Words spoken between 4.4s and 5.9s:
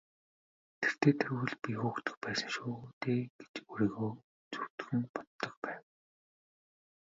зөвтгөн боддог байв.